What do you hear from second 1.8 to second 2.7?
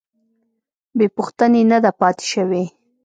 ده پاتې شوې.